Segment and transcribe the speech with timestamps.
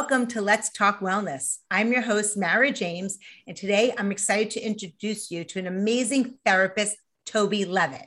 [0.00, 1.56] Welcome to Let's Talk Wellness.
[1.72, 6.38] I'm your host, Mara James, and today I'm excited to introduce you to an amazing
[6.44, 8.06] therapist, Taube Levitt.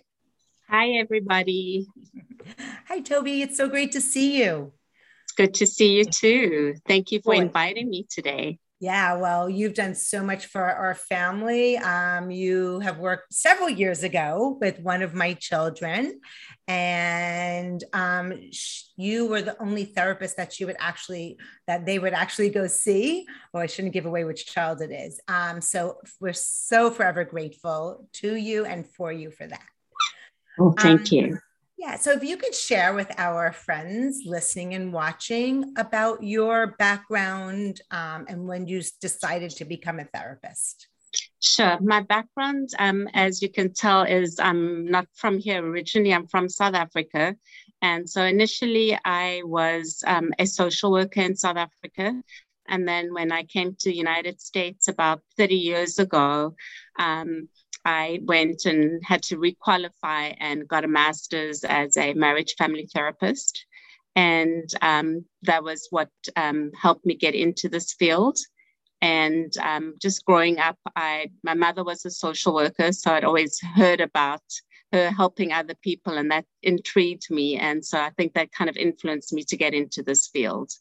[0.69, 1.87] Hi, everybody.
[2.87, 3.41] Hi, Toby.
[3.41, 4.71] It's so great to see you.
[5.25, 6.75] It's good to see you too.
[6.87, 8.57] Thank you for inviting me today.
[8.79, 11.77] Yeah, well, you've done so much for our family.
[11.77, 16.19] Um, you have worked several years ago with one of my children,
[16.71, 18.33] and um,
[18.95, 23.25] you were the only therapist that she would actually that they would actually go see.
[23.53, 25.19] Well, I shouldn't give away which child it is.
[25.27, 29.67] Um, so we're so forever grateful to you and for you for that.
[30.57, 31.39] Well, thank um, you.
[31.77, 31.97] Yeah.
[31.97, 38.25] So if you could share with our friends listening and watching about your background um,
[38.29, 40.87] and when you decided to become a therapist.
[41.39, 41.79] Sure.
[41.81, 46.13] My background, um, as you can tell, is I'm not from here originally.
[46.13, 47.35] I'm from South Africa.
[47.81, 52.21] And so initially, I was um, a social worker in South Africa.
[52.67, 56.55] And then when I came to the United States about 30 years ago,
[56.99, 57.49] um,
[57.83, 63.65] I went and had to requalify and got a master's as a marriage family therapist.
[64.15, 68.37] And um, that was what um, helped me get into this field.
[69.01, 73.59] And um, just growing up, I my mother was a social worker, so I'd always
[73.75, 74.43] heard about
[74.93, 77.57] her helping other people, and that intrigued me.
[77.57, 80.71] And so I think that kind of influenced me to get into this field.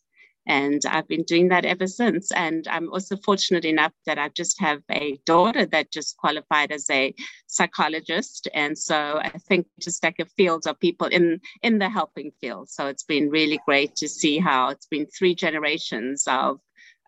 [0.46, 2.32] And I've been doing that ever since.
[2.32, 6.88] And I'm also fortunate enough that I just have a daughter that just qualified as
[6.90, 7.14] a
[7.46, 8.48] psychologist.
[8.54, 12.70] And so I think just like a field of people in, in the helping field.
[12.70, 16.58] So it's been really great to see how it's been three generations of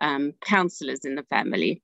[0.02, 1.82] um, counselors in the family.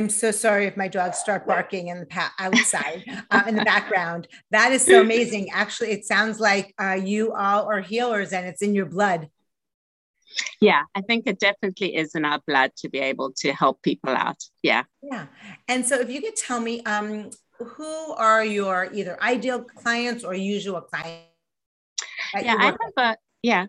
[0.00, 3.64] I'm so sorry if my dogs start barking in the pa- outside um, in the
[3.64, 4.26] background.
[4.50, 5.50] That is so amazing.
[5.52, 9.28] Actually, it sounds like uh, you all are healers and it's in your blood.
[10.60, 14.10] Yeah, I think it definitely is in our blood to be able to help people
[14.10, 14.42] out.
[14.62, 14.82] Yeah.
[15.02, 15.26] Yeah.
[15.68, 17.30] And so if you could tell me, um,
[17.60, 21.28] who are your either ideal clients or usual clients?
[22.42, 23.66] Yeah, I have a, yeah,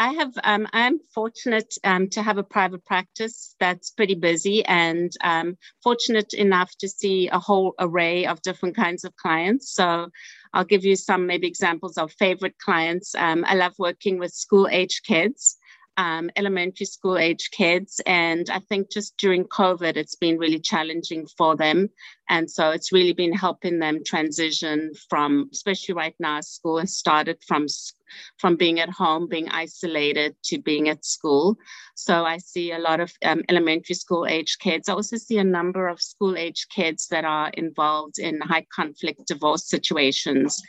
[0.00, 5.10] I have, um, I'm fortunate um, to have a private practice that's pretty busy and
[5.22, 9.74] um, fortunate enough to see a whole array of different kinds of clients.
[9.74, 10.08] So
[10.52, 13.14] I'll give you some maybe examples of favorite clients.
[13.16, 15.58] Um, I love working with school age kids
[15.98, 18.00] um, elementary school age kids.
[18.06, 21.90] And I think just during COVID, it's been really challenging for them.
[22.30, 27.38] And so it's really been helping them transition from, especially right now, school has started
[27.46, 27.66] from,
[28.38, 31.56] from being at home, being isolated to being at school.
[31.96, 34.88] So I see a lot of um, elementary school age kids.
[34.88, 39.26] I also see a number of school age kids that are involved in high conflict
[39.26, 40.62] divorce situations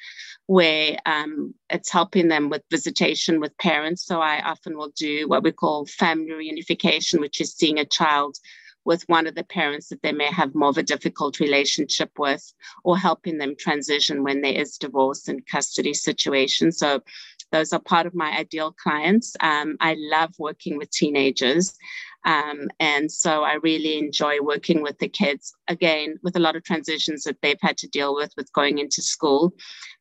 [0.50, 4.04] where um, it's helping them with visitation with parents.
[4.04, 8.36] So I often will do what we call family reunification, which is seeing a child
[8.84, 12.52] with one of the parents that they may have more of a difficult relationship with,
[12.84, 16.72] or helping them transition when there is divorce and custody situation.
[16.72, 17.04] So
[17.52, 19.36] those are part of my ideal clients.
[19.42, 21.78] Um, I love working with teenagers.
[22.26, 26.64] Um, and so I really enjoy working with the kids, again, with a lot of
[26.64, 29.54] transitions that they've had to deal with, with going into school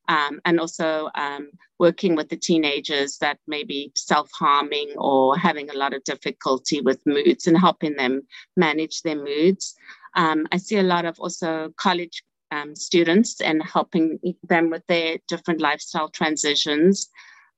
[0.09, 5.71] um, and also um, working with the teenagers that may be self harming or having
[5.71, 8.23] a lot of difficulty with moods and helping them
[8.57, 9.75] manage their moods.
[10.17, 15.19] Um, I see a lot of also college um, students and helping them with their
[15.29, 17.11] different lifestyle transitions.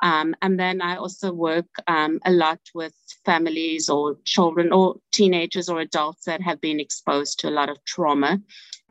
[0.03, 2.95] Um, and then I also work um, a lot with
[3.25, 7.85] families or children or teenagers or adults that have been exposed to a lot of
[7.85, 8.41] trauma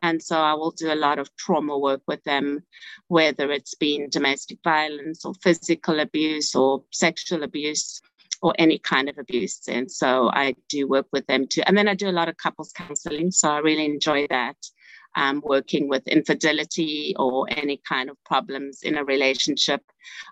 [0.01, 2.63] and so I will do a lot of trauma work with them,
[3.07, 8.01] whether it's been domestic violence or physical abuse or sexual abuse
[8.41, 9.67] or any kind of abuse.
[9.67, 11.61] And so I do work with them too.
[11.65, 13.31] And then I do a lot of couples counseling.
[13.31, 14.55] So I really enjoy that.
[15.15, 19.81] Um, working with infidelity or any kind of problems in a relationship.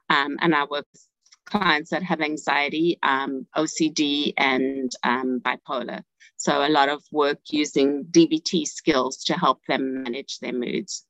[0.10, 1.08] Um, and I work with
[1.46, 6.04] clients that have anxiety, um, OCD, and um, bipolar.
[6.38, 11.06] So a lot of work using DBT skills to help them manage their moods.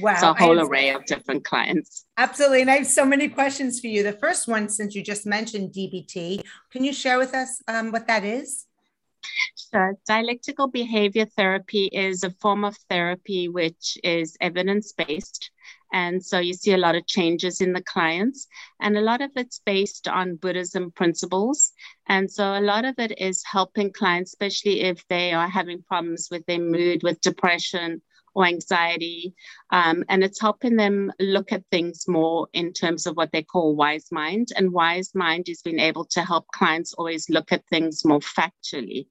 [0.00, 0.16] Wow.
[0.16, 2.04] So a whole array of different clients.
[2.16, 2.62] Absolutely.
[2.62, 4.02] And I have so many questions for you.
[4.02, 6.42] The first one, since you just mentioned DBT,
[6.72, 8.66] can you share with us um, what that is?
[9.70, 9.96] Sure.
[10.06, 15.50] Dialectical behavior therapy is a form of therapy which is evidence based.
[15.92, 18.48] And so you see a lot of changes in the clients,
[18.80, 21.72] and a lot of it's based on Buddhism principles.
[22.06, 26.28] And so a lot of it is helping clients, especially if they are having problems
[26.30, 28.02] with their mood, with depression,
[28.34, 29.34] or anxiety.
[29.70, 33.76] Um, and it's helping them look at things more in terms of what they call
[33.76, 34.48] wise mind.
[34.56, 39.06] And wise mind is being able to help clients always look at things more factually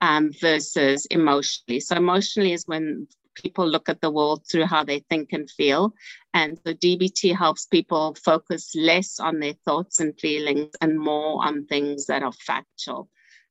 [0.00, 1.80] um, versus emotionally.
[1.80, 5.94] So, emotionally is when people look at the world through how they think and feel.
[6.34, 11.66] And so DBT helps people focus less on their thoughts and feelings and more on
[11.66, 13.08] things that are factual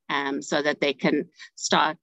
[0.08, 1.98] um, so that they can start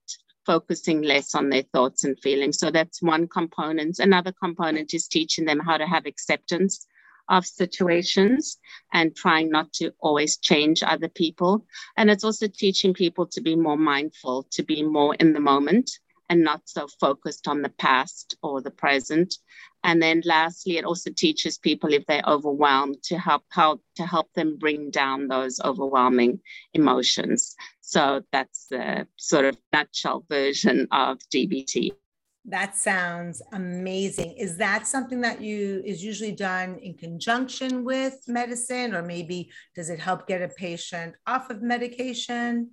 [0.46, 2.58] focusing less on their thoughts and feelings.
[2.58, 3.98] So that's one component.
[3.98, 6.86] Another component is teaching them how to have acceptance
[7.28, 8.58] of situations
[8.92, 11.66] and trying not to always change other people.
[11.96, 15.90] And it's also teaching people to be more mindful, to be more in the moment
[16.28, 19.36] and not so focused on the past or the present.
[19.82, 24.32] And then lastly, it also teaches people if they're overwhelmed to help how to help
[24.32, 26.40] them bring down those overwhelming
[26.72, 27.54] emotions.
[27.82, 31.92] So that's the sort of nutshell version of DBT.
[32.46, 34.32] That sounds amazing.
[34.36, 39.88] Is that something that you is usually done in conjunction with medicine, or maybe does
[39.88, 42.70] it help get a patient off of medication?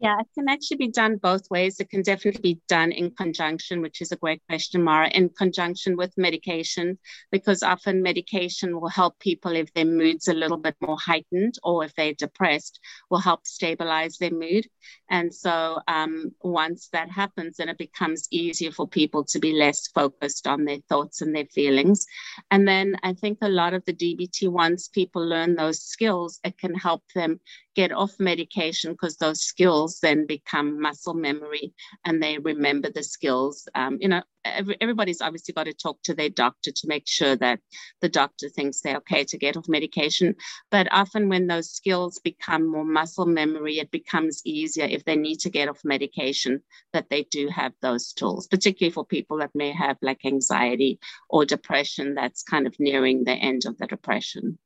[0.00, 1.80] Yeah, it can actually be done both ways.
[1.80, 5.96] It can definitely be done in conjunction, which is a great question, Mara, in conjunction
[5.96, 6.98] with medication,
[7.32, 11.84] because often medication will help people if their mood's a little bit more heightened or
[11.84, 12.78] if they're depressed,
[13.10, 14.68] will help stabilize their mood.
[15.10, 19.88] And so um, once that happens, then it becomes easier for people to be less
[19.88, 22.06] focused on their thoughts and their feelings.
[22.52, 26.56] And then I think a lot of the DBT, once people learn those skills, it
[26.56, 27.40] can help them
[27.74, 31.72] get off medication because those skills then become muscle memory
[32.04, 33.68] and they remember the skills.
[33.74, 37.36] Um, you know, every, everybody's obviously got to talk to their doctor to make sure
[37.36, 37.60] that
[38.00, 40.34] the doctor thinks they're okay to get off medication.
[40.70, 45.40] But often when those skills become more muscle memory, it becomes easier if they need
[45.40, 46.62] to get off medication
[46.92, 50.98] that they do have those tools, particularly for people that may have like anxiety
[51.28, 54.58] or depression that's kind of nearing the end of the depression.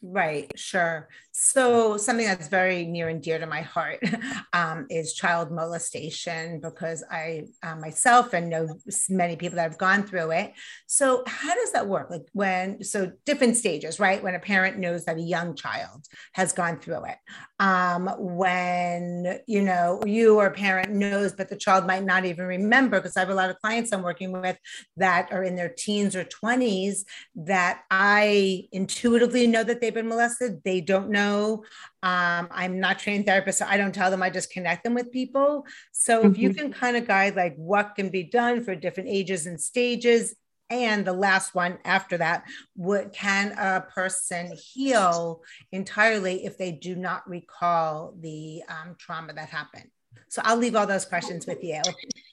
[0.00, 1.08] Right, sure.
[1.32, 3.98] So, something that's very near and dear to my heart
[4.52, 8.68] um, is child molestation because I uh, myself and know
[9.08, 10.52] many people that have gone through it.
[10.86, 12.10] So, how does that work?
[12.10, 14.22] Like, when, so different stages, right?
[14.22, 16.04] When a parent knows that a young child
[16.34, 17.16] has gone through it,
[17.58, 22.46] um, when, you know, you or a parent knows, but the child might not even
[22.46, 24.56] remember, because I have a lot of clients I'm working with
[24.96, 30.08] that are in their teens or 20s that I intuitively know that they they've been
[30.08, 30.62] molested.
[30.64, 31.64] They don't know.
[32.02, 34.22] Um, I'm not trained therapist, so I don't tell them.
[34.22, 35.64] I just connect them with people.
[35.92, 36.30] So mm-hmm.
[36.30, 36.58] if you mm-hmm.
[36.58, 40.34] can kind of guide like what can be done for different ages and stages,
[40.70, 42.44] and the last one after that,
[42.76, 45.42] what can a person heal
[45.72, 49.90] entirely if they do not recall the um, trauma that happened?
[50.28, 51.80] So I'll leave all those questions with you.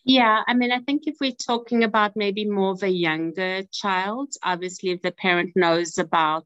[0.04, 4.34] Yeah, I mean, I think if we're talking about maybe more of a younger child,
[4.44, 6.46] obviously, if the parent knows about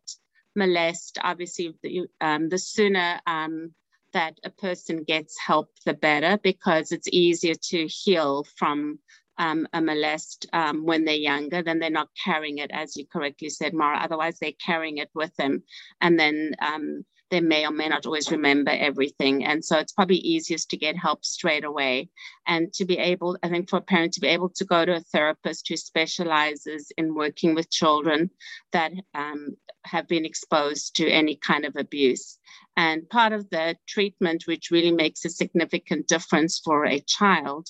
[0.56, 3.74] molest, obviously, the, um, the sooner um,
[4.14, 9.00] that a person gets help, the better, because it's easier to heal from
[9.40, 13.50] um, a molest um, when they're younger, then they're not carrying it, as you correctly
[13.50, 13.98] said, Mara.
[13.98, 15.64] Otherwise, they're carrying it with them.
[16.02, 19.46] And then um, they may or may not always remember everything.
[19.46, 22.10] And so it's probably easiest to get help straight away.
[22.48, 24.96] And to be able, I think for a parent to be able to go to
[24.96, 28.32] a therapist who specializes in working with children
[28.74, 29.56] that um,
[29.86, 32.38] have been exposed to any kind of abuse.
[32.76, 37.70] And part of the treatment, which really makes a significant difference for a child,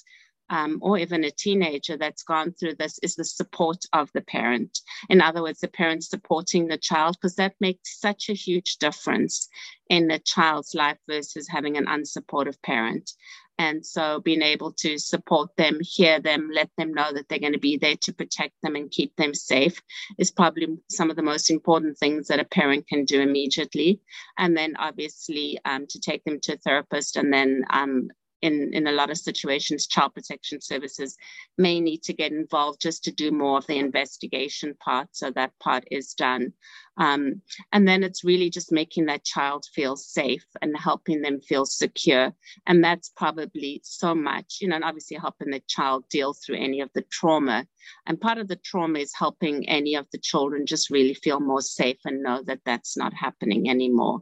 [0.49, 4.79] um, or even a teenager that's gone through this is the support of the parent.
[5.09, 9.47] In other words, the parent supporting the child, because that makes such a huge difference
[9.89, 13.11] in a child's life versus having an unsupportive parent.
[13.59, 17.53] And so being able to support them, hear them, let them know that they're going
[17.53, 19.81] to be there to protect them and keep them safe
[20.17, 23.99] is probably some of the most important things that a parent can do immediately.
[24.37, 28.09] And then obviously um, to take them to a therapist and then um,
[28.41, 31.17] in, in a lot of situations, child protection services
[31.57, 35.07] may need to get involved just to do more of the investigation part.
[35.11, 36.53] So that part is done.
[36.97, 37.41] Um,
[37.71, 42.33] and then it's really just making that child feel safe and helping them feel secure.
[42.67, 46.81] And that's probably so much, you know, and obviously helping the child deal through any
[46.81, 47.65] of the trauma.
[48.05, 51.61] And part of the trauma is helping any of the children just really feel more
[51.61, 54.21] safe and know that that's not happening anymore.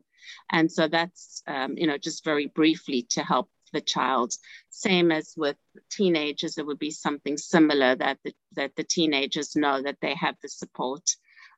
[0.52, 4.34] And so that's, um, you know, just very briefly to help the child.
[4.70, 5.58] Same as with
[5.90, 10.36] teenagers, it would be something similar that the, that the teenagers know that they have
[10.42, 11.04] the support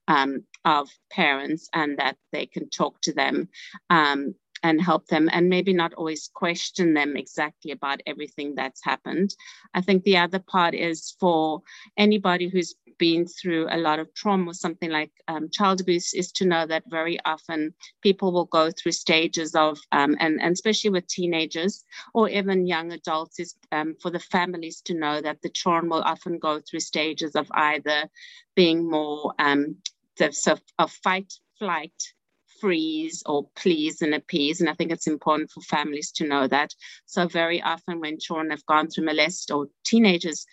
[0.08, 3.48] um, of parents and that they can talk to them
[3.90, 9.34] um, and help them and maybe not always question them exactly about everything that's happened.
[9.74, 11.62] I think the other part is for
[11.98, 16.46] anybody who's been through a lot of trauma, something like um, child abuse, is to
[16.46, 21.08] know that very often people will go through stages of, um, and, and especially with
[21.08, 25.90] teenagers or even young adults, is um, for the families to know that the children
[25.90, 28.08] will often go through stages of either
[28.56, 29.76] being more um,
[30.32, 32.04] so of fight, flight,
[32.60, 34.60] freeze, or please and appease.
[34.60, 36.74] And I think it's important for families to know that.
[37.06, 40.46] So very often when children have gone through molest or teenagers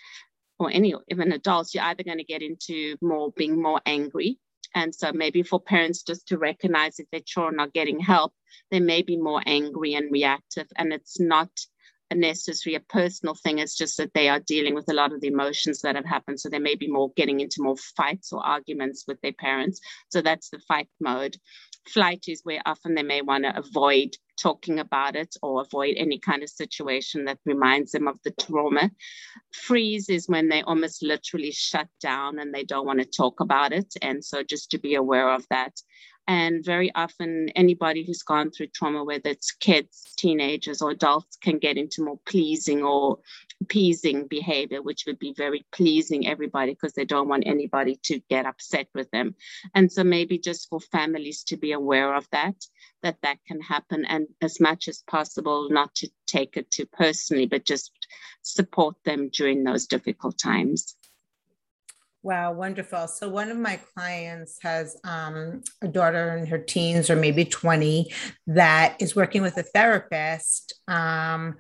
[0.59, 4.39] or any even adults, you're either going to get into more being more angry.
[4.75, 8.33] And so maybe for parents just to recognize if their children are getting help,
[8.71, 10.67] they may be more angry and reactive.
[10.77, 11.51] And it's not
[12.11, 15.21] a necessary a personal thing it's just that they are dealing with a lot of
[15.21, 18.45] the emotions that have happened so they may be more getting into more fights or
[18.45, 21.37] arguments with their parents so that's the fight mode
[21.89, 26.19] flight is where often they may want to avoid talking about it or avoid any
[26.19, 28.91] kind of situation that reminds them of the trauma.
[29.53, 33.73] Freeze is when they almost literally shut down and they don't want to talk about
[33.73, 33.93] it.
[34.03, 35.73] And so just to be aware of that
[36.29, 41.59] and very often, anybody who's gone through trauma, whether it's kids, teenagers, or adults, can
[41.59, 43.19] get into more pleasing or
[43.61, 48.45] appeasing behavior, which would be very pleasing everybody because they don't want anybody to get
[48.45, 49.35] upset with them.
[49.75, 52.57] And so, maybe just for families to be aware of that,
[53.03, 57.47] that that can happen, and as much as possible, not to take it too personally,
[57.47, 57.93] but just
[58.43, 60.96] support them during those difficult times.
[62.27, 63.07] Wow, wonderful.
[63.07, 68.13] So one of my clients has um, a daughter in her teens or maybe 20
[68.49, 71.55] that is working with a therapist, um,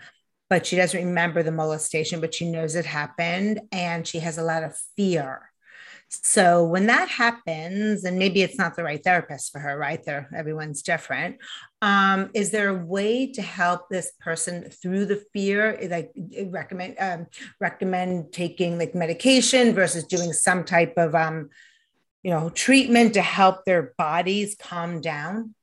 [0.50, 4.42] but she doesn't remember the molestation, but she knows it happened and she has a
[4.42, 5.52] lot of fear
[6.08, 10.02] so when that happens, and maybe it's not the right therapist for her, right?
[10.04, 11.38] There, everyone's different.
[11.82, 15.78] Um, is there a way to help this person through the fear?
[15.90, 16.12] Like
[16.46, 17.26] recommend um,
[17.60, 21.50] recommend taking like medication versus doing some type of um,
[22.22, 25.55] you know treatment to help their bodies calm down?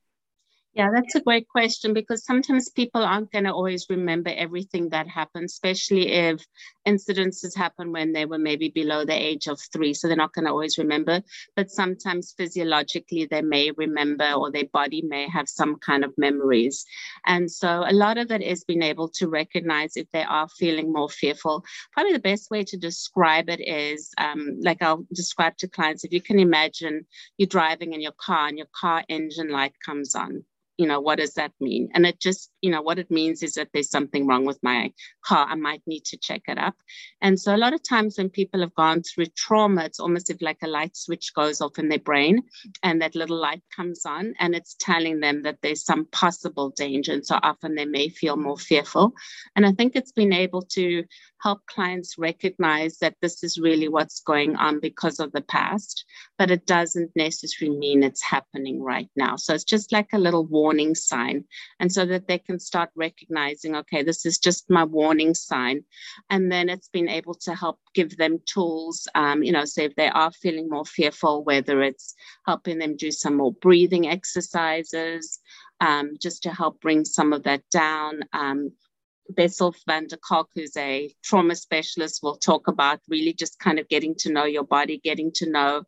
[0.75, 5.07] Yeah, that's a great question because sometimes people aren't going to always remember everything that
[5.07, 6.43] happened, especially if
[6.87, 9.93] incidences happen when they were maybe below the age of three.
[9.93, 11.21] So they're not going to always remember.
[11.55, 16.85] But sometimes physiologically, they may remember or their body may have some kind of memories.
[17.27, 20.91] And so a lot of it is being able to recognize if they are feeling
[20.91, 21.63] more fearful.
[21.91, 26.11] Probably the best way to describe it is um, like I'll describe to clients if
[26.11, 27.05] you can imagine
[27.37, 30.43] you're driving in your car and your car engine light comes on
[30.77, 31.89] you know, what does that mean?
[31.93, 34.89] And it just, you know, what it means is that there's something wrong with my
[35.25, 35.45] car.
[35.49, 36.75] I might need to check it up.
[37.21, 40.41] And so a lot of times when people have gone through trauma, it's almost if
[40.41, 42.41] like a light switch goes off in their brain
[42.81, 47.11] and that little light comes on and it's telling them that there's some possible danger.
[47.11, 49.11] And so often they may feel more fearful.
[49.57, 51.03] And I think it's been able to
[51.43, 56.05] help clients recognize that this is really what's going on because of the past,
[56.37, 59.35] but it doesn't necessarily mean it's happening right now.
[59.35, 61.43] So it's just like a little warning sign.
[61.81, 65.83] And so that they can start recognizing, okay, this is just my warning sign.
[66.29, 69.95] And then it's been able to help give them tools, um, you know, so if
[69.95, 75.39] they are feeling more fearful, whether it's helping them do some more breathing exercises,
[75.81, 78.21] um, just to help bring some of that down.
[78.33, 78.71] Um,
[79.29, 83.87] Bessel van der Kolk, who's a trauma specialist, will talk about really just kind of
[83.87, 85.83] getting to know your body, getting to know,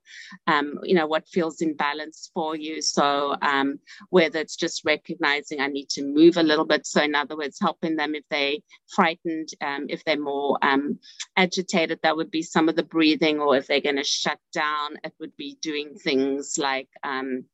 [0.48, 2.82] um, you know, what feels imbalanced for you.
[2.82, 6.86] So um, whether it's just recognizing I need to move a little bit.
[6.86, 11.00] So in other words, helping them if they frightened, um, if they're more um,
[11.36, 14.98] agitated, that would be some of the breathing, or if they're going to shut down,
[15.04, 17.46] it would be doing things like um,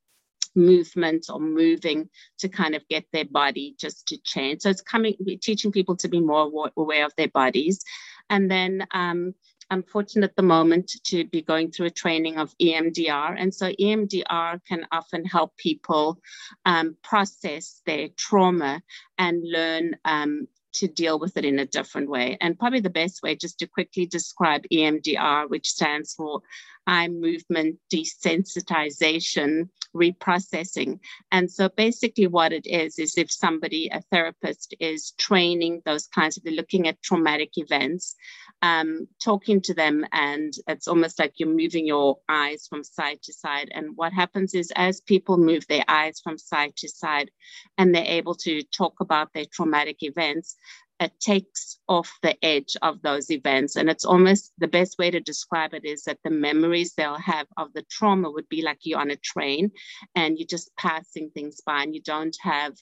[0.55, 4.61] movement or moving to kind of get their body just to change.
[4.61, 7.83] So it's coming, teaching people to be more aware of their bodies.
[8.29, 9.33] And then um,
[9.71, 13.35] I'm fortunate at the moment to be going through a training of EMDR.
[13.37, 16.19] And so EMDR can often help people
[16.65, 18.81] um, process their trauma
[19.17, 22.37] and learn um, to deal with it in a different way.
[22.41, 26.41] And probably the best way, just to quickly describe EMDR, which stands for
[26.87, 30.99] eye movement desensitization reprocessing.
[31.31, 36.37] And so basically, what it is is if somebody, a therapist, is training those kinds
[36.37, 38.15] of, looking at traumatic events,
[38.61, 43.33] um, talking to them, and it's almost like you're moving your eyes from side to
[43.33, 43.69] side.
[43.73, 47.31] And what happens is, as people move their eyes from side to side
[47.77, 50.55] and they're able to talk about their traumatic events,
[51.01, 53.75] it takes off the edge of those events.
[53.75, 57.47] And it's almost the best way to describe it is that the memories they'll have
[57.57, 59.71] of the trauma would be like you're on a train
[60.15, 62.75] and you're just passing things by and you don't have,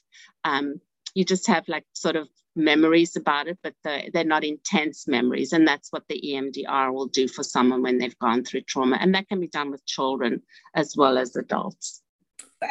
[0.44, 0.80] um,
[1.14, 5.54] you just have like sort of memories about it, but the, they're not intense memories.
[5.54, 8.98] And that's what the EMDR will do for someone when they've gone through trauma.
[9.00, 10.42] And that can be done with children
[10.74, 12.02] as well as adults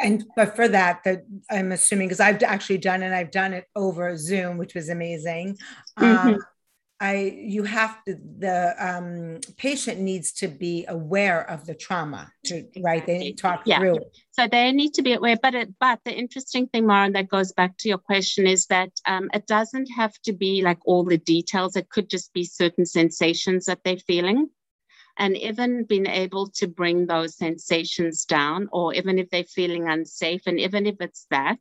[0.02, 3.66] and but for that that i'm assuming because i've actually done it i've done it
[3.74, 5.56] over zoom which was amazing
[5.98, 6.28] mm-hmm.
[6.28, 6.38] um,
[7.00, 12.58] i you have to the um, patient needs to be aware of the trauma to
[12.58, 12.82] exactly.
[12.82, 13.78] right they talk yeah.
[13.78, 17.10] through it so they need to be aware but it, but the interesting thing Mara,
[17.10, 20.78] that goes back to your question is that um, it doesn't have to be like
[20.84, 24.48] all the details it could just be certain sensations that they're feeling
[25.20, 30.42] and even being able to bring those sensations down, or even if they're feeling unsafe,
[30.46, 31.60] and even if it's that,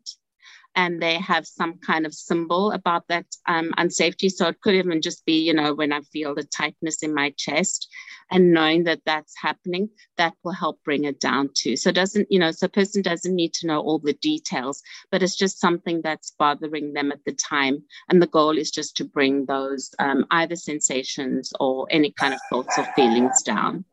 [0.75, 4.31] and they have some kind of symbol about that um, unsafety.
[4.31, 7.33] So it could even just be, you know, when I feel the tightness in my
[7.37, 7.87] chest
[8.31, 11.75] and knowing that that's happening, that will help bring it down too.
[11.75, 15.23] So it doesn't, you know, so person doesn't need to know all the details, but
[15.23, 17.83] it's just something that's bothering them at the time.
[18.09, 22.39] And the goal is just to bring those um, either sensations or any kind of
[22.49, 23.85] thoughts or feelings down.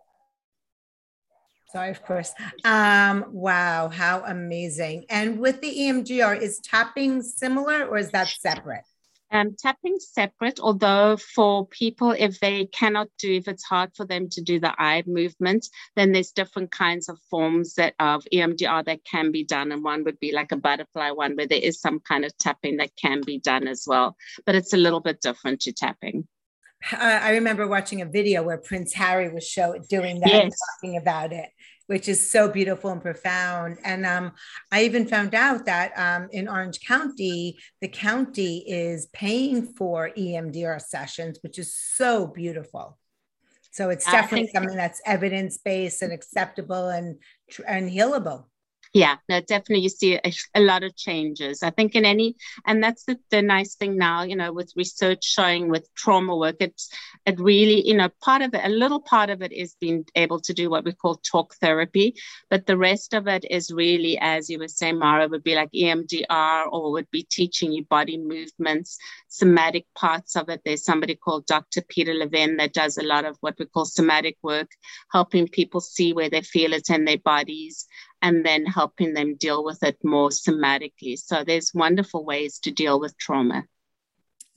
[1.76, 2.32] Sorry, of course.
[2.64, 5.04] Um, wow, how amazing.
[5.10, 8.84] And with the EMDR, is tapping similar or is that separate?
[9.30, 14.30] Um, tapping separate, although for people, if they cannot do, if it's hard for them
[14.30, 15.66] to do the eye movement,
[15.96, 19.70] then there's different kinds of forms that of EMDR that can be done.
[19.70, 22.78] And one would be like a butterfly one, where there is some kind of tapping
[22.78, 24.16] that can be done as well.
[24.46, 26.26] But it's a little bit different to tapping.
[26.92, 30.42] I remember watching a video where Prince Harry was show doing that yes.
[30.42, 31.48] and talking about it,
[31.86, 33.78] which is so beautiful and profound.
[33.84, 34.32] And um,
[34.70, 40.80] I even found out that um, in Orange County, the county is paying for EMDR
[40.80, 42.98] sessions, which is so beautiful.
[43.72, 47.18] So it's definitely something that's evidence based and acceptable and
[47.68, 48.46] and healable
[48.96, 51.62] yeah no definitely you see a, a, lot of changes.
[51.62, 55.22] I think in any and that's the, the nice thing now you know with research
[55.22, 56.88] showing with trauma work it's
[57.26, 60.40] it really you know part of it a little part of it is being able
[60.40, 62.14] to do what we call talk therapy
[62.48, 65.70] but the rest of it is really as you were saying mara would be like
[65.72, 70.62] emdr or would be teaching you body movements somatic parts of it.
[70.64, 74.38] There's somebody called dr peter levine that does a lot of what we call somatic
[74.42, 74.70] work
[75.12, 77.86] helping people see where they feel it in their bodies
[78.22, 81.18] and then helping them deal with it more somatically.
[81.18, 83.64] So there's wonderful ways to deal with trauma.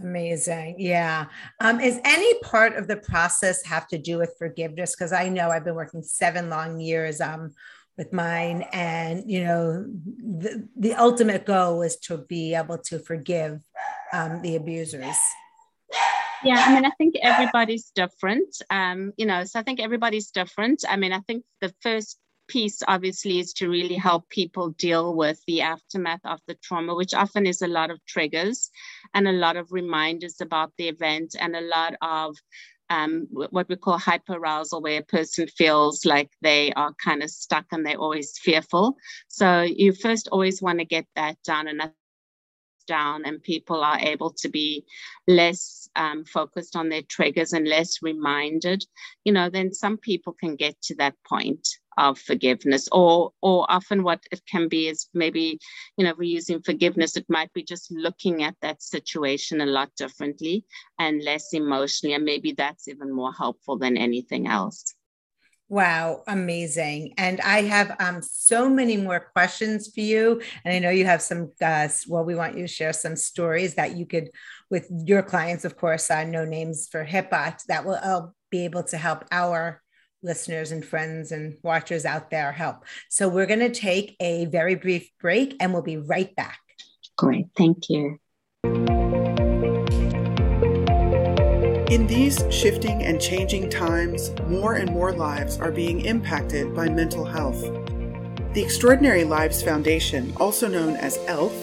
[0.01, 0.75] Amazing.
[0.77, 1.25] Yeah.
[1.59, 4.95] Um, is any part of the process have to do with forgiveness?
[4.95, 7.51] Because I know I've been working seven long years um,
[7.97, 13.61] with mine, and you know, the, the ultimate goal is to be able to forgive
[14.13, 15.17] um, the abusers.
[16.45, 18.55] Yeah, I mean, I think everybody's different.
[18.69, 20.85] Um, you know, so I think everybody's different.
[20.87, 22.17] I mean, I think the first
[22.49, 27.13] piece obviously is to really help people deal with the aftermath of the trauma, which
[27.13, 28.69] often is a lot of triggers
[29.13, 32.35] and a lot of reminders about the event and a lot of
[32.89, 37.65] um, what we call hyperarousal, where a person feels like they are kind of stuck
[37.71, 38.97] and they're always fearful.
[39.27, 41.91] So you first always want to get that down and
[42.88, 44.83] down, and people are able to be
[45.27, 48.83] less um, focused on their triggers and less reminded.
[49.23, 51.67] You know, then some people can get to that point
[51.99, 55.59] of forgiveness or or often what it can be is maybe
[55.97, 59.89] you know we're using forgiveness it might be just looking at that situation a lot
[59.97, 60.65] differently
[60.97, 64.95] and less emotionally and maybe that's even more helpful than anything else
[65.71, 67.13] Wow, amazing.
[67.19, 70.41] And I have um, so many more questions for you.
[70.65, 73.75] And I know you have some, uh, well, we want you to share some stories
[73.75, 74.31] that you could,
[74.71, 78.81] with your clients, of course, uh, no names for HIPAA, that will uh, be able
[78.85, 79.83] to help our
[80.21, 82.86] listeners and friends and watchers out there help.
[83.10, 86.60] So we're going to take a very brief break and we'll be right back.
[87.17, 87.47] Great.
[87.58, 88.19] Thank you.
[91.89, 97.25] In these shifting and changing times, more and more lives are being impacted by mental
[97.25, 97.62] health.
[98.53, 101.53] The Extraordinary Lives Foundation, also known as ELF,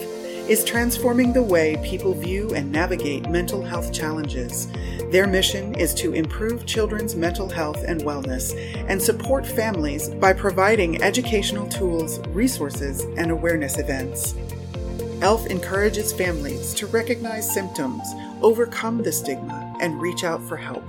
[0.48, 4.68] is transforming the way people view and navigate mental health challenges.
[5.10, 8.54] Their mission is to improve children's mental health and wellness
[8.88, 14.34] and support families by providing educational tools, resources, and awareness events.
[15.22, 18.02] ELF encourages families to recognize symptoms,
[18.42, 20.84] overcome the stigma, and reach out for help.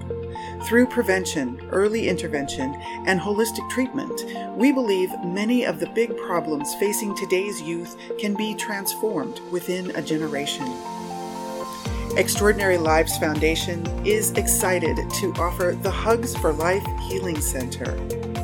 [0.63, 2.73] Through prevention, early intervention,
[3.05, 4.25] and holistic treatment,
[4.57, 10.01] we believe many of the big problems facing today's youth can be transformed within a
[10.01, 10.65] generation.
[12.17, 17.95] Extraordinary Lives Foundation is excited to offer the Hugs for Life Healing Center,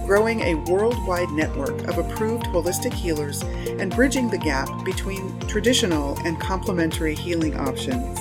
[0.06, 6.40] growing a worldwide network of approved holistic healers and bridging the gap between traditional and
[6.40, 8.20] complementary healing options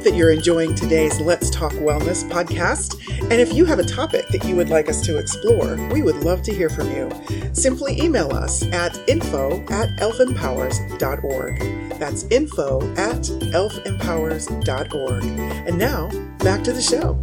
[0.07, 2.95] That you're enjoying today's Let's Talk Wellness podcast.
[3.23, 6.23] And if you have a topic that you would like us to explore, we would
[6.23, 7.11] love to hear from you.
[7.51, 11.59] Simply email us at info at elfempowers.org.
[11.99, 15.23] That's info at elfempowers.org.
[15.67, 17.19] And now, back to the show.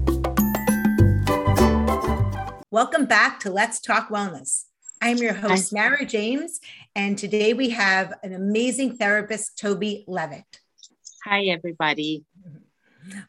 [2.70, 4.64] Welcome back to Let's Talk Wellness.
[5.00, 6.60] I'm your host, Mara James,
[6.94, 10.60] and today we have an amazing therapist, Taube Levitt.
[11.24, 12.26] Hi, everybody.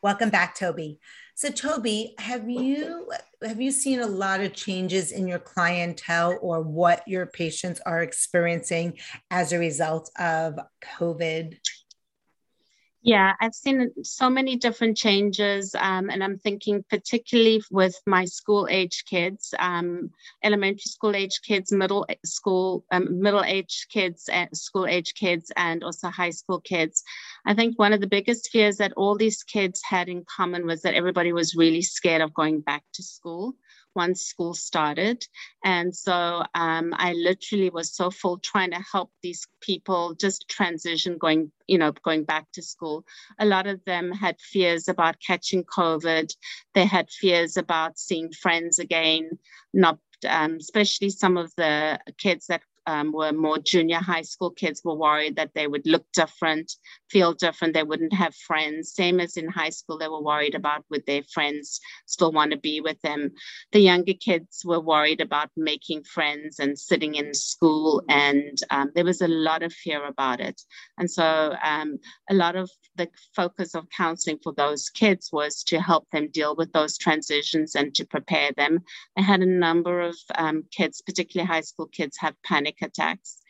[0.01, 0.97] Welcome back, Taube.
[1.35, 3.11] So, Taube, have you
[3.43, 8.01] have you seen a lot of changes in your clientele or what your patients are
[8.01, 8.97] experiencing
[9.31, 10.57] as a result of
[10.97, 11.57] COVID?
[13.05, 18.67] Yeah, I've seen so many different changes, um, and I'm thinking particularly with my school
[18.67, 20.09] age kids, um,
[20.43, 26.09] elementary school age kids, middle school, um, middle age kids, school age kids, and also
[26.09, 27.03] high school kids.
[27.45, 30.81] I think one of the biggest fears that all these kids had in common was
[30.81, 33.53] that everybody was really scared of going back to school
[33.95, 35.25] once school started.
[35.63, 41.17] And so um, I literally was so full trying to help these people just transition
[41.17, 43.05] going, you know, going back to school.
[43.39, 46.31] A lot of them had fears about catching COVID.
[46.73, 49.29] They had fears about seeing friends again,
[49.73, 54.81] not um, especially some of the kids that um, were more junior high school kids
[54.83, 56.71] were worried that they would look different,
[57.09, 58.93] feel different, they wouldn't have friends.
[58.93, 62.57] Same as in high school, they were worried about would their friends still want to
[62.57, 63.31] be with them.
[63.71, 69.05] The younger kids were worried about making friends and sitting in school, and um, there
[69.05, 70.61] was a lot of fear about it.
[70.97, 71.97] And so um,
[72.29, 76.55] a lot of the focus of counseling for those kids was to help them deal
[76.55, 78.79] with those transitions and to prepare them.
[79.17, 83.41] I had a number of um, kids, particularly high school kids, have panic panic attacks.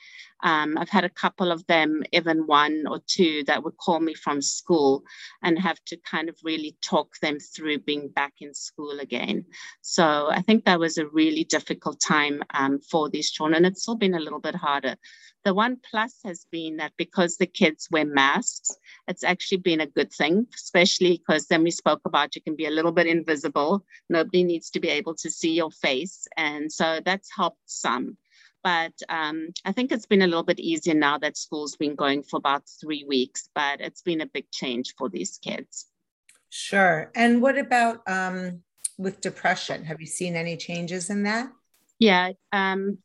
[0.43, 4.13] Um, I've had a couple of them, even one or two, that would call me
[4.13, 5.03] from school
[5.41, 9.45] and have to kind of really talk them through being back in school again.
[9.81, 13.65] So I think that was a really difficult time um, for these children.
[13.65, 14.97] It's still been a little bit harder.
[15.45, 18.75] The one plus has been that because the kids wear masks,
[19.07, 22.65] it's actually been a good thing, especially because then we spoke about you can be
[22.65, 23.85] a little bit invisible.
[24.09, 26.27] Nobody needs to be able to see your face.
[26.35, 28.17] And so that's helped some
[28.65, 32.23] but um, I think it's been a little bit easier now that school's been going
[32.23, 35.85] for about three weeks, but it's been a big change for these kids.
[36.49, 37.11] Sure.
[37.13, 38.63] And what about um,
[38.97, 39.85] with depression?
[39.85, 41.51] Have you seen any changes in that?
[41.99, 42.97] Yeah, um,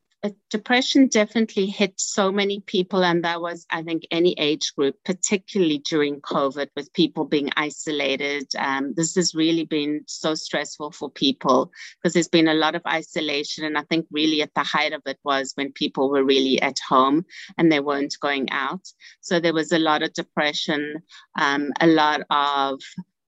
[0.51, 5.79] depression definitely hit so many people, and that was, I think, any age group, particularly
[5.79, 8.47] during COVID, with people being isolated.
[8.59, 12.83] Um, this has really been so stressful for people because there's been a lot of
[12.87, 16.61] isolation, and I think really at the height of it was when people were really
[16.61, 17.25] at home
[17.57, 18.87] and they weren't going out.
[19.21, 21.03] So there was a lot of depression,
[21.39, 22.81] um, a lot of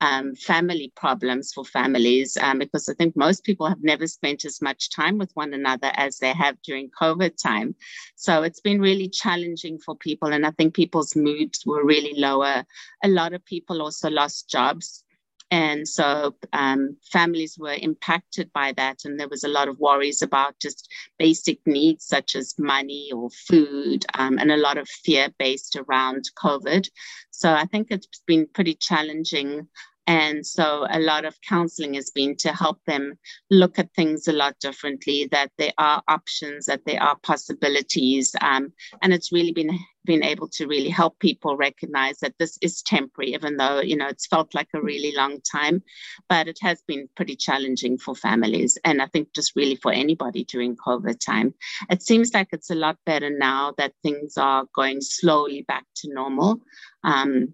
[0.02, 4.62] um, family problems for families um, because I think most people have never spent as
[4.62, 7.76] much time with one another as they have during COVID time.
[8.16, 10.34] So it's been really challenging for people.
[10.34, 12.66] And I think people's moods were really lower.
[13.04, 15.04] A lot of people also lost jobs.
[15.52, 19.00] And so um, families were impacted by that.
[19.04, 23.30] And there was a lot of worries about just basic needs such as money or
[23.30, 26.88] food, um, and a lot of fear based around COVID.
[27.32, 29.68] So I think it's been pretty challenging
[30.12, 33.14] and so a lot of counseling has been to help them
[33.50, 38.36] look at things a lot differently, that there are options, that there are possibilities.
[38.42, 42.82] Um, and it's really been been able to really help people recognize that this is
[42.82, 45.82] temporary, even though, you know, it's felt like a really long time,
[46.28, 48.78] but it has been pretty challenging for families.
[48.84, 51.54] And I think just really for anybody during COVID time.
[51.90, 56.14] It seems like it's a lot better now that things are going slowly back to
[56.14, 56.60] normal.
[57.04, 57.54] Um,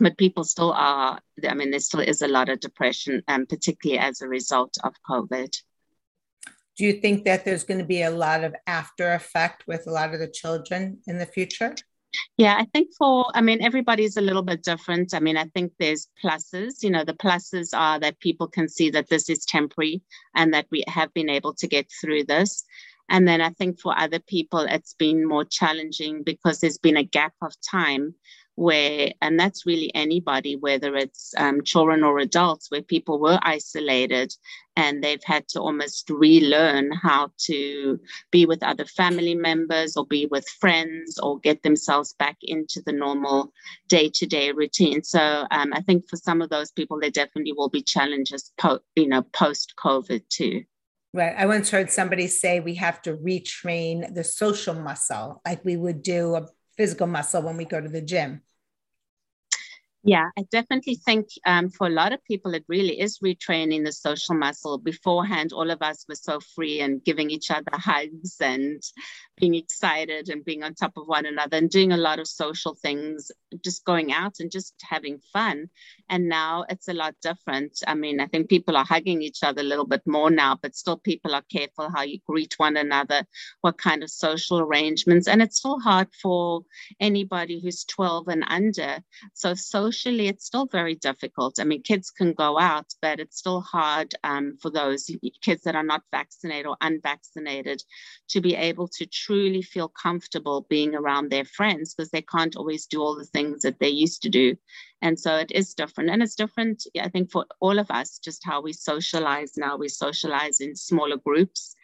[0.00, 3.98] but people still are, I mean, there still is a lot of depression, um, particularly
[3.98, 5.56] as a result of COVID.
[6.76, 9.90] Do you think that there's going to be a lot of after effect with a
[9.90, 11.74] lot of the children in the future?
[12.36, 15.14] Yeah, I think for, I mean, everybody's a little bit different.
[15.14, 16.82] I mean, I think there's pluses.
[16.82, 20.02] You know, the pluses are that people can see that this is temporary
[20.34, 22.64] and that we have been able to get through this.
[23.08, 27.04] And then I think for other people, it's been more challenging because there's been a
[27.04, 28.14] gap of time
[28.56, 34.34] where, and that's really anybody, whether it's um, children or adults, where people were isolated
[34.76, 40.26] and they've had to almost relearn how to be with other family members or be
[40.26, 43.52] with friends or get themselves back into the normal
[43.88, 45.02] day to day routine.
[45.02, 48.80] So um, I think for some of those people, there definitely will be challenges, po-
[48.96, 50.64] you know, post COVID too.
[51.12, 51.34] Right.
[51.36, 56.02] I once heard somebody say we have to retrain the social muscle like we would
[56.02, 58.42] do a physical muscle when we go to the gym.
[60.06, 63.92] Yeah, I definitely think um, for a lot of people, it really is retraining the
[63.92, 64.78] social muscle.
[64.78, 68.82] Beforehand, all of us were so free and giving each other hugs and
[69.38, 72.76] being excited and being on top of one another and doing a lot of social
[72.76, 73.30] things,
[73.64, 75.68] just going out and just having fun.
[76.10, 77.78] And now it's a lot different.
[77.86, 80.76] I mean, I think people are hugging each other a little bit more now, but
[80.76, 83.24] still people are careful how you greet one another,
[83.62, 85.28] what kind of social arrangements.
[85.28, 86.62] And it's still hard for
[87.00, 89.00] anybody who's 12 and under.
[89.34, 89.54] So
[89.96, 91.58] socially, it's still very difficult.
[91.58, 95.10] I mean, kids can go out, but it's still hard um, for those
[95.42, 97.82] kids that are not vaccinated or unvaccinated
[98.28, 102.86] to be able to truly feel comfortable being around their friends because they can't always
[102.86, 104.54] do all the things that they used to do.
[105.00, 106.10] And so it is different.
[106.10, 109.76] And it's different, I think, for all of us, just how we socialize now.
[109.76, 111.74] We socialize in smaller groups.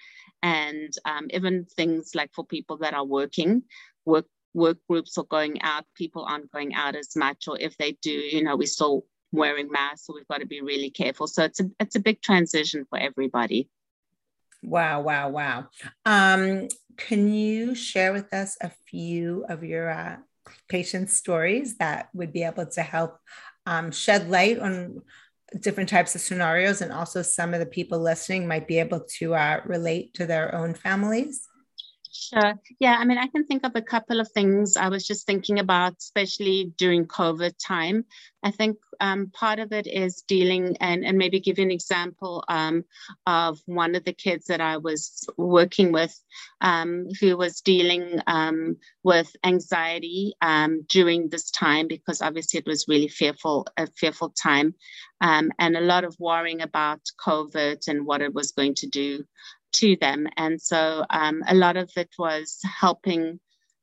[0.43, 3.63] And um, even things like for people that are working,
[4.05, 7.93] work work groups are going out, people aren't going out as much, or if they
[8.03, 11.27] do, you know, we're still wearing masks, so we've got to be really careful.
[11.27, 13.69] So it's a it's a big transition for everybody.
[14.63, 15.69] Wow, wow, wow.
[16.05, 20.17] Um, can you share with us a few of your uh,
[20.69, 23.19] patient stories that would be able to help
[23.67, 25.03] um, shed light on
[25.61, 29.35] different types of scenarios and also some of the people listening might be able to
[29.35, 31.49] uh, relate to their own families?
[32.23, 32.55] Sure.
[32.79, 35.59] Yeah, I mean, I can think of a couple of things I was just thinking
[35.59, 38.05] about, especially during COVID time.
[38.45, 42.85] I think um, part of it is dealing and, and maybe give an example um,
[43.27, 46.17] of one of the kids that I was working with
[46.61, 52.87] um, who was dealing um, with anxiety um, during this time because obviously it was
[52.89, 54.75] really fearful, a fearful time
[55.21, 59.25] um, and a lot of worrying about COVID and what it was going to do
[59.75, 60.27] to them.
[60.37, 63.41] And so um, a lot of it was helping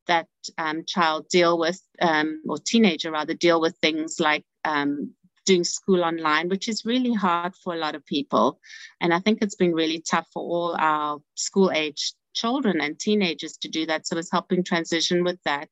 [0.08, 5.14] that um, child deal with, um, or teenager rather, deal with things like um,
[5.46, 8.60] doing school online, which is really hard for a lot of people.
[9.02, 13.58] And I think it's been really tough for all our school age children and teenagers
[13.58, 14.08] to do that.
[14.08, 15.70] So it's helping transition with that,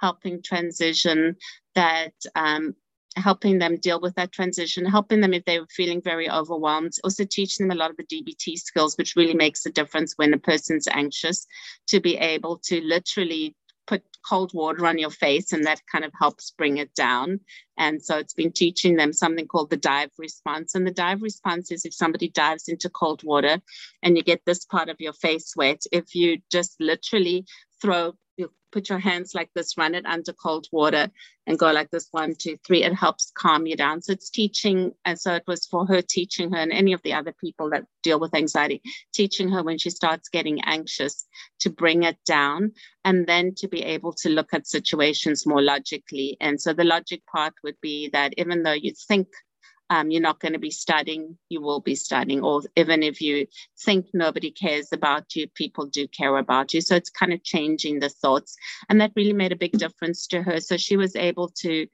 [0.00, 1.36] helping transition
[1.74, 2.74] that um,
[3.16, 7.24] helping them deal with that transition, helping them if they were feeling very overwhelmed, also
[7.24, 10.38] teaching them a lot of the DBT skills, which really makes a difference when a
[10.38, 11.46] person's anxious
[11.88, 13.54] to be able to literally
[13.86, 17.40] put cold water on your face and that kind of helps bring it down.
[17.78, 20.74] And so it's been teaching them something called the dive response.
[20.74, 23.60] And the dive response is if somebody dives into cold water
[24.02, 27.46] and you get this part of your face wet, if you just literally
[27.80, 28.14] throw
[28.76, 31.08] put your hands like this, run it under cold water,
[31.46, 32.84] and go like this one, two, three.
[32.84, 34.02] It helps calm you down.
[34.02, 37.14] So it's teaching, and so it was for her teaching her and any of the
[37.14, 38.82] other people that deal with anxiety,
[39.14, 41.24] teaching her when she starts getting anxious
[41.60, 46.36] to bring it down and then to be able to look at situations more logically.
[46.38, 49.28] And so the logic part would be that even though you think
[49.90, 52.42] um, you're not going to be studying, you will be studying.
[52.42, 53.46] Or even if you
[53.78, 56.80] think nobody cares about you, people do care about you.
[56.80, 58.56] So it's kind of changing the thoughts.
[58.88, 60.60] And that really made a big difference to her.
[60.60, 61.86] So she was able to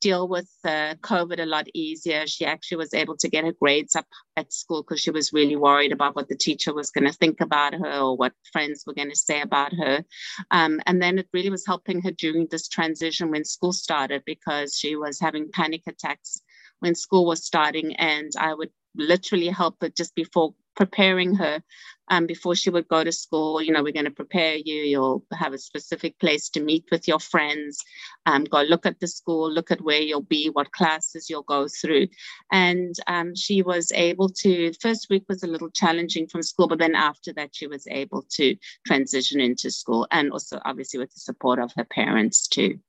[0.00, 2.26] deal with uh, COVID a lot easier.
[2.26, 5.56] She actually was able to get her grades up at school because she was really
[5.56, 8.94] worried about what the teacher was going to think about her or what friends were
[8.94, 10.04] going to say about her.
[10.50, 14.76] Um, and then it really was helping her during this transition when school started because
[14.76, 16.40] she was having panic attacks
[16.80, 21.62] when school was starting and I would literally help her just before preparing her
[22.08, 23.60] um, before she would go to school.
[23.62, 24.82] You know, we're going to prepare you.
[24.82, 27.78] You'll have a specific place to meet with your friends.
[28.26, 31.68] Um, go look at the school, look at where you'll be, what classes you'll go
[31.68, 32.08] through.
[32.50, 36.78] And um, she was able to, first week was a little challenging from school, but
[36.78, 41.20] then after that, she was able to transition into school and also obviously with the
[41.20, 42.80] support of her parents too.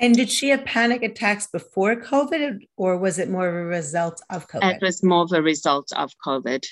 [0.00, 4.22] And did she have panic attacks before COVID, or was it more of a result
[4.30, 4.76] of COVID?
[4.76, 6.64] It was more of a result of COVID.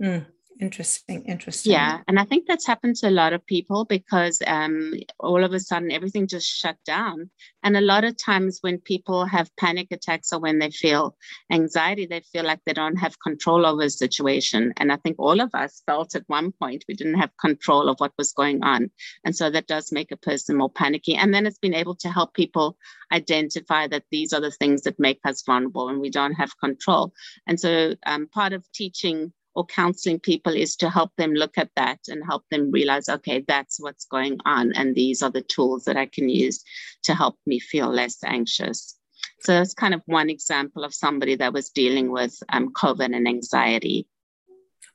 [0.00, 0.26] Mm.
[0.60, 1.72] Interesting, interesting.
[1.72, 5.52] Yeah, and I think that's happened to a lot of people because um, all of
[5.52, 7.30] a sudden everything just shut down.
[7.64, 11.16] And a lot of times when people have panic attacks or when they feel
[11.50, 14.72] anxiety, they feel like they don't have control over the situation.
[14.76, 17.98] And I think all of us felt at one point we didn't have control of
[17.98, 18.90] what was going on.
[19.24, 21.16] And so that does make a person more panicky.
[21.16, 22.76] And then it's been able to help people
[23.12, 27.12] identify that these are the things that make us vulnerable and we don't have control.
[27.46, 31.70] And so um, part of teaching or counseling people is to help them look at
[31.76, 34.72] that and help them realize, okay, that's what's going on.
[34.74, 36.62] And these are the tools that I can use
[37.04, 38.98] to help me feel less anxious.
[39.40, 43.28] So that's kind of one example of somebody that was dealing with um, COVID and
[43.28, 44.06] anxiety.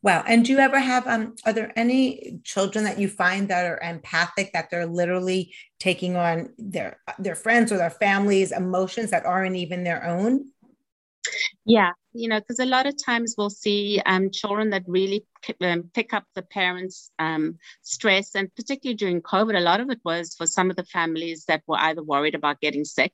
[0.03, 0.23] Wow.
[0.27, 3.79] And do you ever have, um, are there any children that you find that are
[3.81, 9.55] empathic, that they're literally taking on their, their friends or their families' emotions that aren't
[9.55, 10.51] even their own?
[11.65, 15.25] Yeah, you know, because a lot of times we'll see um, children that really
[15.61, 19.99] um, pick up the parents' um, stress, and particularly during COVID, a lot of it
[20.03, 23.13] was for some of the families that were either worried about getting sick.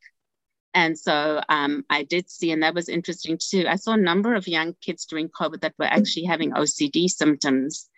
[0.75, 3.65] And so um, I did see, and that was interesting too.
[3.67, 7.89] I saw a number of young kids during COVID that were actually having OCD symptoms,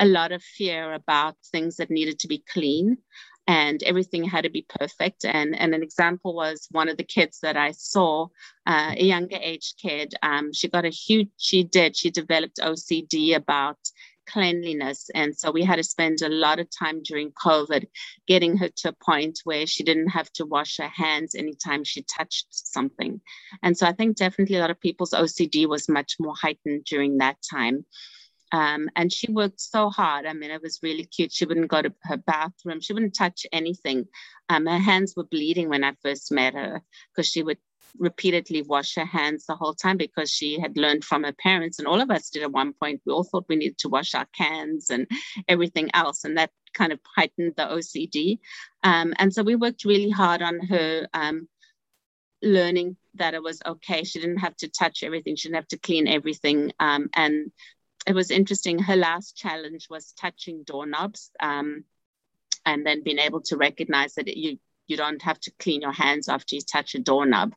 [0.00, 2.98] a lot of fear about things that needed to be clean
[3.46, 5.24] and everything had to be perfect.
[5.24, 8.28] And, and an example was one of the kids that I saw,
[8.66, 13.36] uh, a younger age kid, um, she got a huge, she did, she developed OCD
[13.36, 13.78] about
[14.26, 15.10] cleanliness.
[15.14, 17.86] And so we had to spend a lot of time during COVID
[18.26, 22.02] getting her to a point where she didn't have to wash her hands anytime she
[22.02, 23.20] touched something.
[23.62, 27.18] And so I think definitely a lot of people's OCD was much more heightened during
[27.18, 27.84] that time.
[28.54, 30.26] Um, and she worked so hard.
[30.26, 31.32] I mean, it was really cute.
[31.32, 32.80] She wouldn't go to her bathroom.
[32.80, 34.06] She wouldn't touch anything.
[34.48, 37.58] Um, her hands were bleeding when I first met her because she would
[37.98, 41.80] repeatedly wash her hands the whole time because she had learned from her parents.
[41.80, 43.02] And all of us did at one point.
[43.04, 45.08] We all thought we needed to wash our cans and
[45.48, 46.22] everything else.
[46.22, 48.38] And that kind of heightened the OCD.
[48.84, 51.48] Um, and so we worked really hard on her um,
[52.40, 54.04] learning that it was okay.
[54.04, 55.34] She didn't have to touch everything.
[55.34, 56.70] She didn't have to clean everything.
[56.78, 57.50] Um, and
[58.06, 58.78] it was interesting.
[58.78, 61.84] Her last challenge was touching doorknobs, um,
[62.66, 66.28] and then being able to recognize that you you don't have to clean your hands
[66.28, 67.54] after you touch a doorknob.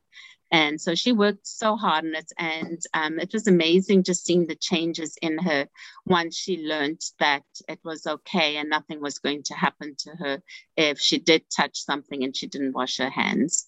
[0.50, 4.48] And so she worked so hard on it, and um, it was amazing just seeing
[4.48, 5.68] the changes in her
[6.06, 10.42] once she learned that it was okay and nothing was going to happen to her
[10.78, 13.68] if she did touch something and she didn't wash her hands.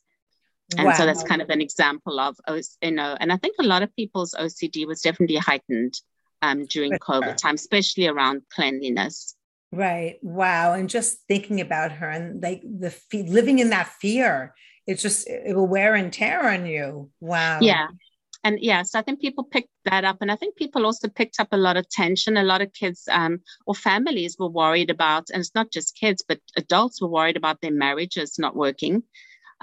[0.78, 0.94] And wow.
[0.94, 2.38] so that's kind of an example of,
[2.82, 6.00] you know, and I think a lot of people's OCD was definitely heightened
[6.42, 9.36] um, during COVID time, especially around cleanliness.
[9.72, 10.18] Right.
[10.22, 10.74] Wow.
[10.74, 14.56] And just thinking about her and like the living in that fear,
[14.88, 17.12] it's just it will wear and tear on you.
[17.20, 17.60] Wow.
[17.62, 17.88] Yeah.
[18.44, 20.18] And yes, I think people picked that up.
[20.22, 22.38] And I think people also picked up a lot of tension.
[22.38, 26.24] A lot of kids um, or families were worried about, and it's not just kids,
[26.26, 29.04] but adults were worried about their marriages not working.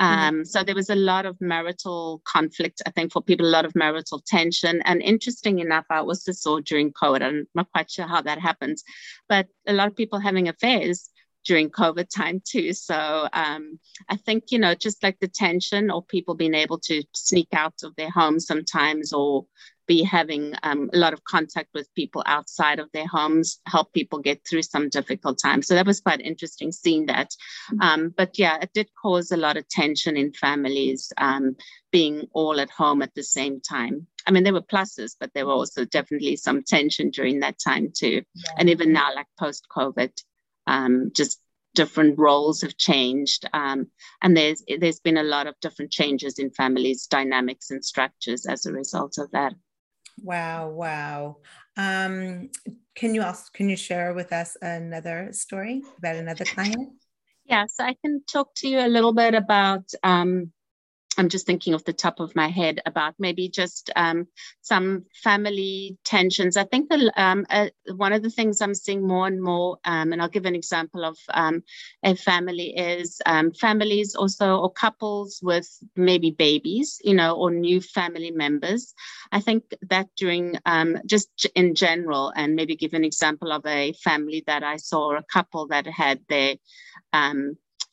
[0.01, 0.39] Mm-hmm.
[0.39, 0.45] Um.
[0.45, 3.75] So there was a lot of marital conflict, I think, for people, a lot of
[3.75, 4.83] marital tension.
[4.85, 8.85] And interesting enough, I also saw during COVID, I'm not quite sure how that happens,
[9.29, 11.09] but a lot of people having affairs
[11.47, 12.73] during COVID time too.
[12.73, 13.79] So um,
[14.09, 17.75] I think, you know, just like the tension or people being able to sneak out
[17.85, 19.47] of their homes sometimes or
[19.87, 24.19] be having um, a lot of contact with people outside of their homes, help people
[24.19, 25.67] get through some difficult times.
[25.67, 27.31] So that was quite interesting seeing that.
[27.81, 31.57] Um, but yeah, it did cause a lot of tension in families um,
[31.93, 34.07] being all at home at the same time.
[34.27, 37.93] I mean, there were pluses, but there were also definitely some tension during that time
[37.97, 38.23] too.
[38.35, 38.51] Yeah.
[38.59, 40.11] And even now, like post COVID,
[40.67, 41.41] um, just
[41.77, 43.87] different roles have changed um,
[44.23, 48.65] and there's there's been a lot of different changes in families dynamics and structures as
[48.65, 49.53] a result of that
[50.23, 51.37] Wow, wow.
[51.77, 52.51] Um,
[52.95, 56.93] can you also can you share with us another story about another client?
[57.45, 60.53] Yes, I can talk to you a little bit about um,
[61.19, 64.27] I'm just thinking off the top of my head about maybe just um,
[64.63, 66.57] some family tensions.
[66.57, 70.13] I think the, um, uh, one of the things I'm seeing more and more, um,
[70.13, 71.63] and I'll give an example of um,
[72.03, 77.81] a family is um, families also or couples with maybe babies, you know, or new
[77.81, 78.95] family members.
[79.33, 83.93] I think that during um, just in general, and maybe give an example of a
[84.05, 86.57] family that I saw, a couple that had their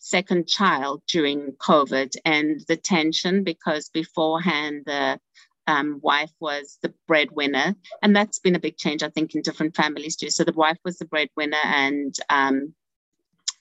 [0.04, 5.18] second child during COVID and the tension because beforehand the
[5.66, 7.74] um, wife was the breadwinner.
[8.02, 10.30] And that's been a big change, I think, in different families too.
[10.30, 12.76] So the wife was the breadwinner and um,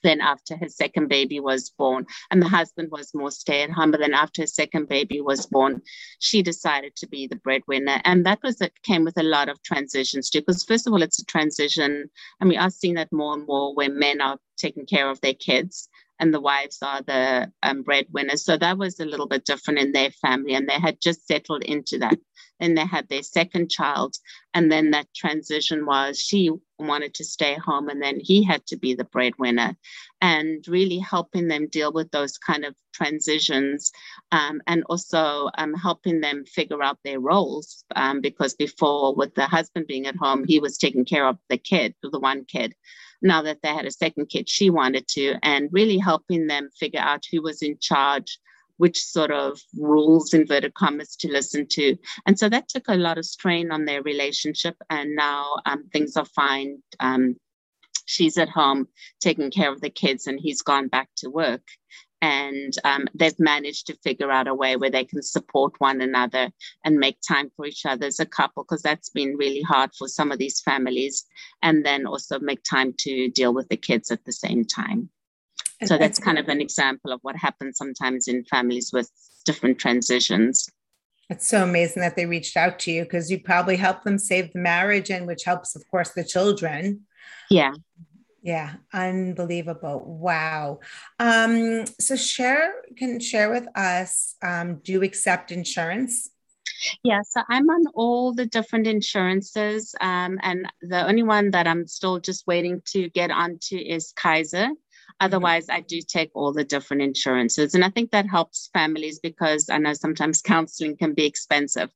[0.03, 3.89] then after his second baby was born and the husband was more stay at home
[3.89, 5.81] but then after his second baby was born
[6.19, 9.63] she decided to be the breadwinner and that was it came with a lot of
[9.63, 12.09] transitions too because first of all it's a transition
[12.41, 15.33] and we are seeing that more and more where men are taking care of their
[15.33, 15.87] kids
[16.23, 18.45] and the wives are the um, breadwinners.
[18.45, 21.63] So that was a little bit different in their family, and they had just settled
[21.63, 22.17] into that.
[22.61, 24.15] Then they had their second child,
[24.53, 26.49] and then that transition was she
[26.79, 29.75] wanted to stay home, and then he had to be the breadwinner,
[30.21, 33.91] and really helping them deal with those kind of transitions,
[34.31, 37.83] um, and also um, helping them figure out their roles.
[37.97, 41.57] Um, because before, with the husband being at home, he was taking care of the
[41.57, 42.75] kid, the one kid
[43.23, 46.99] now that they had a second kid, she wanted to, and really helping them figure
[46.99, 48.37] out who was in charge,
[48.77, 51.95] which sort of rules, inverted commas, to listen to.
[52.25, 54.75] And so that took a lot of strain on their relationship.
[54.89, 56.83] And now um, things are fine.
[56.99, 57.35] Um,
[58.05, 58.87] she's at home
[59.21, 61.63] taking care of the kids, and he's gone back to work
[62.23, 66.49] and um, they've managed to figure out a way where they can support one another
[66.85, 70.07] and make time for each other as a couple because that's been really hard for
[70.07, 71.25] some of these families
[71.61, 75.09] and then also make time to deal with the kids at the same time.
[75.83, 79.11] So that's kind of an example of what happens sometimes in families with
[79.45, 80.69] different transitions.
[81.29, 84.53] It's so amazing that they reached out to you because you probably helped them save
[84.53, 87.01] the marriage and which helps of course the children.
[87.49, 87.73] Yeah
[88.43, 90.03] yeah, unbelievable.
[90.05, 90.81] Wow.
[91.17, 96.29] Um, so share can share with us, um, do you accept insurance?
[97.03, 99.95] Yeah, so I'm on all the different insurances.
[100.01, 104.69] Um, and the only one that I'm still just waiting to get onto is Kaiser.
[105.13, 105.25] Mm-hmm.
[105.25, 107.73] Otherwise, I do take all the different insurances.
[107.73, 111.89] And I think that helps families because I know sometimes counseling can be expensive.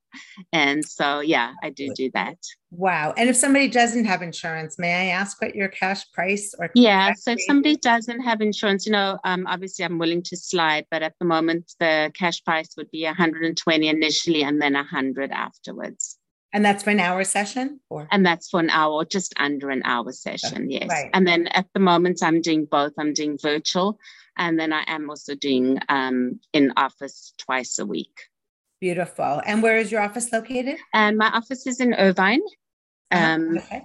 [0.53, 2.37] And so, yeah, I do do that.
[2.71, 3.13] Wow.
[3.17, 6.69] And if somebody doesn't have insurance, may I ask what your cash price or?
[6.75, 7.13] Yeah.
[7.13, 11.01] So if somebody doesn't have insurance, you know, um, obviously I'm willing to slide, but
[11.01, 16.17] at the moment, the cash price would be 120 initially and then 100 afterwards.
[16.53, 17.79] And that's for an hour session?
[17.89, 18.07] Or?
[18.11, 20.87] And that's for an hour, just under an hour session, yes.
[20.89, 21.09] Right.
[21.13, 22.93] And then at the moment, I'm doing both.
[22.97, 23.99] I'm doing virtual,
[24.37, 28.17] and then I am also doing um, in office twice a week.
[28.79, 29.41] Beautiful.
[29.45, 30.77] And where is your office located?
[30.93, 32.41] And my office is in Irvine.
[33.11, 33.25] Uh-huh.
[33.25, 33.83] Um, okay.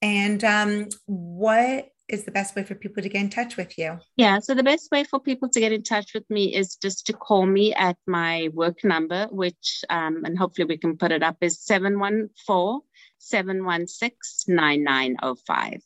[0.00, 3.98] And um, what is the best way for people to get in touch with you?
[4.16, 7.06] Yeah, so the best way for people to get in touch with me is just
[7.06, 11.22] to call me at my work number, which, um, and hopefully we can put it
[11.22, 12.80] up, is 714
[13.18, 15.82] 716 9905.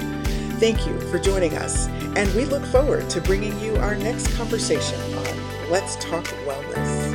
[0.59, 4.99] Thank you for joining us, and we look forward to bringing you our next conversation
[5.15, 7.10] on Let's Talk Wellness.